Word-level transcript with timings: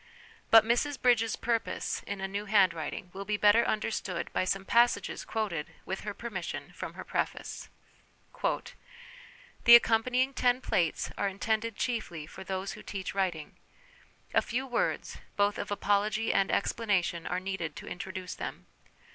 But 0.49 0.65
Mrs 0.65 0.99
Bridges' 0.99 1.35
purpose 1.35 2.01
in 2.07 2.21
A 2.21 2.27
New 2.27 2.45
Handwriting 2.45 3.11
will 3.13 3.23
be 3.23 3.37
better 3.37 3.63
understood 3.63 4.33
by 4.33 4.45
some 4.45 4.65
passages 4.65 5.23
quoted, 5.23 5.67
with 5.85 5.99
her 6.01 6.15
permission, 6.15 6.71
from 6.71 6.95
her 6.95 7.03
preface:" 7.03 7.69
The 9.67 9.79
accom 9.79 10.01
panying 10.01 10.33
ten 10.33 10.59
plates 10.59 11.11
are 11.19 11.27
intended 11.27 11.75
chiefly 11.75 12.25
for 12.25 12.43
those 12.43 12.71
who 12.71 12.81
teach 12.81 13.13
writing: 13.13 13.57
a 14.33 14.41
few 14.41 14.65
words, 14.65 15.17
both 15.37 15.59
of 15.59 15.69
apology 15.69 16.33
and 16.33 16.49
ex 16.49 16.73
planation, 16.73 17.29
are 17.29 17.39
needed 17.39 17.75
to 17.75 17.87
introduce 17.87 18.33
them. 18.33 18.65